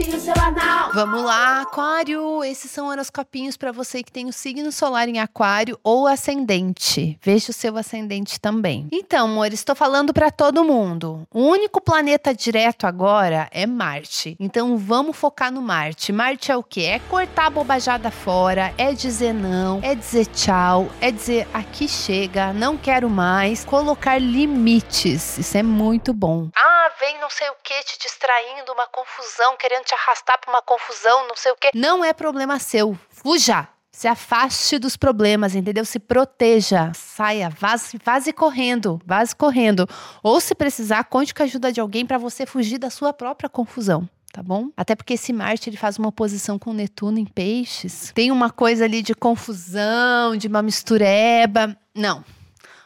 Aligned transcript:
horoscopinho 0.00 0.20
semanal. 0.20 0.90
Vamos 0.92 1.22
lá, 1.22 1.60
Aquário. 1.62 2.42
Esses 2.42 2.70
são 2.70 2.88
horoscopinhos 2.88 3.56
para 3.56 3.70
você 3.70 4.02
que 4.02 4.10
tem 4.10 4.26
o 4.26 4.32
signo 4.32 4.72
solar 4.72 5.08
em 5.08 5.18
Aquário 5.18 5.78
ou 5.84 6.06
ascendente. 6.06 7.18
Veja 7.22 7.50
o 7.50 7.54
seu 7.54 7.76
ascendente 7.76 8.40
também. 8.40 8.88
Então, 8.90 9.26
amor, 9.26 9.52
estou 9.52 9.76
falando 9.76 10.12
para 10.12 10.30
todo 10.30 10.64
mundo. 10.64 11.26
O 11.32 11.40
único 11.40 11.80
planeta 11.80 12.34
direto 12.34 12.86
agora 12.86 13.48
é 13.52 13.66
Marte. 13.66 14.36
Então, 14.40 14.76
vamos 14.76 15.16
focar 15.16 15.52
no 15.52 15.60
Marte. 15.60 16.12
Marte 16.12 16.50
é 16.50 16.56
o 16.56 16.62
quê? 16.62 16.82
É 16.82 16.98
cortar 16.98 17.46
a 17.46 17.50
bobajada 17.50 18.10
fora, 18.10 18.72
é 18.78 18.92
dizer 18.92 19.32
não, 19.32 19.80
é 19.82 19.94
dizer 19.94 20.26
tchau, 20.26 20.88
é 21.00 21.10
dizer 21.10 21.46
aqui 21.52 21.88
chega, 21.88 22.52
não 22.52 22.76
quero 22.76 23.10
mais, 23.10 23.64
colocar 23.64 24.18
limites. 24.18 25.38
Isso 25.38 25.56
é 25.56 25.62
muito 25.62 26.12
bom. 26.12 26.48
Ah, 26.56 26.79
vem 27.00 27.18
não 27.18 27.30
sei 27.30 27.48
o 27.48 27.54
que 27.64 27.82
te 27.84 27.98
distraindo, 27.98 28.72
uma 28.72 28.86
confusão, 28.86 29.56
querendo 29.56 29.84
te 29.84 29.94
arrastar 29.94 30.38
para 30.38 30.50
uma 30.50 30.62
confusão, 30.62 31.26
não 31.26 31.34
sei 31.34 31.50
o 31.50 31.56
que. 31.56 31.70
Não 31.74 32.04
é 32.04 32.12
problema 32.12 32.58
seu. 32.58 32.96
Fuja. 33.08 33.66
Se 33.92 34.06
afaste 34.06 34.78
dos 34.78 34.96
problemas, 34.96 35.54
entendeu? 35.54 35.84
Se 35.84 35.98
proteja, 35.98 36.92
saia, 36.94 37.50
vaze, 37.50 37.98
vaze 38.02 38.32
correndo, 38.32 39.00
vaze 39.04 39.34
correndo. 39.34 39.86
Ou 40.22 40.40
se 40.40 40.54
precisar, 40.54 41.04
conte 41.04 41.34
com 41.34 41.42
a 41.42 41.44
ajuda 41.44 41.72
de 41.72 41.80
alguém 41.80 42.06
para 42.06 42.16
você 42.16 42.46
fugir 42.46 42.78
da 42.78 42.88
sua 42.88 43.12
própria 43.12 43.48
confusão 43.48 44.08
tá 44.32 44.44
bom? 44.44 44.68
Até 44.76 44.94
porque 44.94 45.14
esse 45.14 45.32
Marte 45.32 45.68
ele 45.68 45.76
faz 45.76 45.98
uma 45.98 46.08
oposição 46.08 46.56
com 46.56 46.72
Netuno 46.72 47.18
em 47.18 47.24
Peixes. 47.24 48.12
Tem 48.14 48.30
uma 48.30 48.48
coisa 48.48 48.84
ali 48.84 49.02
de 49.02 49.12
confusão, 49.12 50.36
de 50.36 50.46
uma 50.46 50.62
mistureba. 50.62 51.76
Não. 51.92 52.24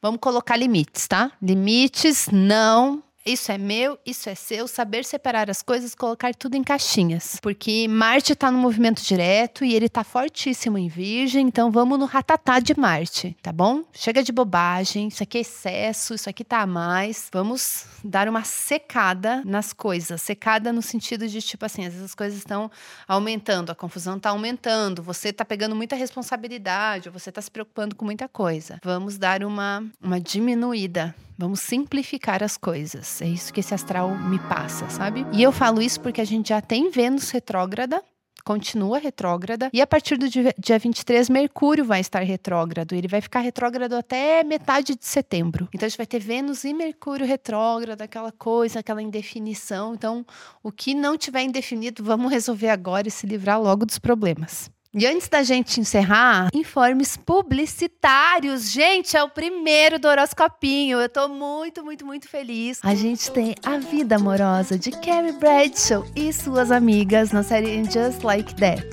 Vamos 0.00 0.18
colocar 0.18 0.56
limites, 0.56 1.06
tá? 1.06 1.30
Limites 1.42 2.28
não 2.32 3.02
isso 3.26 3.50
é 3.50 3.58
meu, 3.58 3.98
isso 4.06 4.30
é 4.30 4.34
seu, 4.36 4.68
saber 4.68 5.04
separar 5.04 5.50
as 5.50 5.60
coisas, 5.60 5.94
colocar 5.94 6.32
tudo 6.34 6.54
em 6.54 6.62
caixinhas. 6.62 7.38
Porque 7.42 7.88
Marte 7.88 8.32
está 8.32 8.52
no 8.52 8.58
movimento 8.58 9.02
direto 9.02 9.64
e 9.64 9.74
ele 9.74 9.86
está 9.86 10.04
fortíssimo 10.04 10.78
em 10.78 10.86
Virgem, 10.86 11.48
então 11.48 11.70
vamos 11.70 11.98
no 11.98 12.04
ratatá 12.04 12.60
de 12.60 12.78
Marte, 12.78 13.36
tá 13.42 13.50
bom? 13.50 13.82
Chega 13.92 14.22
de 14.22 14.30
bobagem, 14.30 15.08
isso 15.08 15.24
aqui 15.24 15.38
é 15.38 15.40
excesso, 15.40 16.14
isso 16.14 16.30
aqui 16.30 16.44
tá 16.44 16.60
a 16.60 16.66
mais. 16.66 17.28
Vamos 17.32 17.86
dar 18.04 18.28
uma 18.28 18.44
secada 18.44 19.42
nas 19.44 19.72
coisas. 19.72 20.22
Secada 20.22 20.72
no 20.72 20.80
sentido 20.80 21.26
de, 21.26 21.42
tipo 21.42 21.66
assim, 21.66 21.84
às 21.84 21.92
vezes 21.92 22.04
as 22.04 22.14
coisas 22.14 22.38
estão 22.38 22.70
aumentando, 23.08 23.72
a 23.72 23.74
confusão 23.74 24.16
está 24.16 24.30
aumentando, 24.30 25.02
você 25.02 25.30
está 25.30 25.44
pegando 25.44 25.74
muita 25.74 25.96
responsabilidade, 25.96 27.08
ou 27.08 27.12
você 27.12 27.30
está 27.30 27.42
se 27.42 27.50
preocupando 27.50 27.96
com 27.96 28.04
muita 28.04 28.28
coisa. 28.28 28.78
Vamos 28.84 29.18
dar 29.18 29.42
uma, 29.42 29.84
uma 30.00 30.20
diminuída 30.20 31.14
Vamos 31.38 31.60
simplificar 31.60 32.42
as 32.42 32.56
coisas. 32.56 33.20
É 33.20 33.26
isso 33.26 33.52
que 33.52 33.60
esse 33.60 33.74
astral 33.74 34.16
me 34.16 34.38
passa, 34.38 34.88
sabe? 34.88 35.26
E 35.32 35.42
eu 35.42 35.52
falo 35.52 35.82
isso 35.82 36.00
porque 36.00 36.20
a 36.20 36.24
gente 36.24 36.48
já 36.48 36.62
tem 36.62 36.90
Vênus 36.90 37.30
retrógrada, 37.30 38.02
continua 38.42 38.98
retrógrada. 38.98 39.68
E 39.72 39.82
a 39.82 39.86
partir 39.86 40.16
do 40.16 40.28
dia, 40.28 40.54
dia 40.56 40.78
23, 40.78 41.28
Mercúrio 41.28 41.84
vai 41.84 42.00
estar 42.00 42.20
retrógrado. 42.20 42.94
Ele 42.94 43.08
vai 43.08 43.20
ficar 43.20 43.40
retrógrado 43.40 43.94
até 43.94 44.42
metade 44.44 44.94
de 44.94 45.04
setembro. 45.04 45.68
Então 45.74 45.86
a 45.86 45.88
gente 45.90 45.98
vai 45.98 46.06
ter 46.06 46.20
Vênus 46.20 46.64
e 46.64 46.72
Mercúrio 46.72 47.26
retrógrado, 47.26 48.00
aquela 48.00 48.32
coisa, 48.32 48.78
aquela 48.78 49.02
indefinição. 49.02 49.94
Então, 49.94 50.24
o 50.62 50.72
que 50.72 50.94
não 50.94 51.18
tiver 51.18 51.42
indefinido, 51.42 52.02
vamos 52.02 52.30
resolver 52.30 52.70
agora 52.70 53.08
e 53.08 53.10
se 53.10 53.26
livrar 53.26 53.60
logo 53.60 53.84
dos 53.84 53.98
problemas. 53.98 54.70
E 54.98 55.06
antes 55.06 55.28
da 55.28 55.42
gente 55.42 55.78
encerrar, 55.78 56.48
informes 56.54 57.18
publicitários. 57.18 58.70
Gente, 58.70 59.14
é 59.14 59.22
o 59.22 59.28
primeiro 59.28 59.98
do 59.98 60.08
horoscopinho. 60.08 60.98
Eu 60.98 61.06
tô 61.06 61.28
muito, 61.28 61.84
muito, 61.84 62.06
muito 62.06 62.26
feliz. 62.30 62.80
A 62.82 62.94
gente 62.94 63.30
tem 63.30 63.54
A 63.62 63.76
Vida 63.76 64.16
Amorosa 64.16 64.78
de 64.78 64.90
Carrie 64.92 65.32
Bradshaw 65.32 66.02
e 66.16 66.32
suas 66.32 66.70
amigas 66.70 67.30
na 67.30 67.42
série 67.42 67.84
Just 67.84 68.22
Like 68.22 68.54
That. 68.54 68.86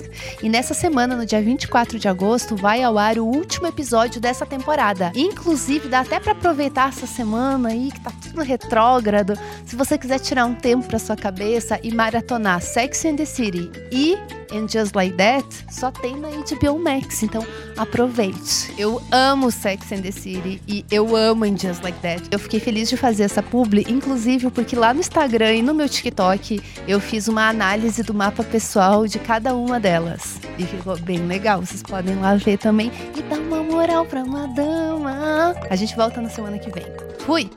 E 0.43 0.49
nessa 0.49 0.73
semana, 0.73 1.15
no 1.15 1.25
dia 1.25 1.41
24 1.41 1.97
de 1.97 2.09
agosto, 2.09 2.53
vai 2.53 2.83
ao 2.83 2.97
ar 2.97 3.17
o 3.17 3.25
último 3.25 3.67
episódio 3.67 4.19
dessa 4.19 4.45
temporada. 4.45 5.09
Inclusive, 5.15 5.87
dá 5.87 6.01
até 6.01 6.19
para 6.19 6.33
aproveitar 6.33 6.89
essa 6.89 7.07
semana 7.07 7.69
aí 7.69 7.89
que 7.89 8.01
tá 8.01 8.11
tudo 8.21 8.41
retrógrado. 8.41 9.39
Se 9.65 9.77
você 9.77 9.97
quiser 9.97 10.19
tirar 10.19 10.47
um 10.47 10.53
tempo 10.53 10.85
para 10.85 10.99
sua 10.99 11.15
cabeça 11.15 11.79
e 11.81 11.95
maratonar 11.95 12.61
Sex 12.61 13.05
and 13.05 13.15
the 13.15 13.25
City 13.25 13.71
e 13.89 14.17
And 14.53 14.67
Just 14.67 14.95
Like 14.95 15.17
That 15.17 15.47
só 15.71 15.92
tem 16.01 16.17
na 16.17 16.29
HBO 16.29 16.79
Max, 16.79 17.23
então 17.23 17.45
aproveite. 17.77 18.73
Eu 18.77 19.01
amo 19.11 19.51
Sex 19.51 19.91
and 19.91 20.01
the 20.01 20.11
City 20.11 20.61
e 20.67 20.85
eu 20.91 21.15
amo 21.15 21.45
And 21.45 21.57
Just 21.57 21.83
Like 21.83 21.99
That. 21.99 22.23
Eu 22.31 22.39
fiquei 22.39 22.59
feliz 22.59 22.89
de 22.89 22.97
fazer 22.97 23.23
essa 23.23 23.41
publi, 23.41 23.85
inclusive 23.87 24.49
porque 24.49 24.75
lá 24.75 24.93
no 24.93 24.99
Instagram 24.99 25.53
e 25.55 25.61
no 25.61 25.73
meu 25.73 25.87
TikTok 25.87 26.61
eu 26.87 26.99
fiz 26.99 27.27
uma 27.27 27.47
análise 27.47 28.03
do 28.03 28.13
mapa 28.13 28.43
pessoal 28.43 29.07
de 29.07 29.19
cada 29.19 29.55
uma 29.55 29.79
delas. 29.79 30.39
E 30.57 30.65
ficou 30.65 30.97
bem 30.99 31.25
legal, 31.25 31.61
vocês 31.61 31.81
podem 31.81 32.15
lá 32.15 32.35
ver 32.35 32.57
também 32.57 32.91
e 33.15 33.21
dar 33.23 33.39
uma 33.39 33.63
moral 33.63 34.05
pra 34.05 34.25
madama. 34.25 35.55
A 35.69 35.75
gente 35.75 35.95
volta 35.95 36.21
na 36.21 36.29
semana 36.29 36.59
que 36.59 36.69
vem. 36.69 36.85
Fui! 37.19 37.49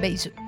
Beijo! 0.00 0.45